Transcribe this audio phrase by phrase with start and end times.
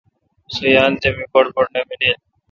[0.53, 2.17] سو یال تھ می بڑ بڑ نہ مانیل۔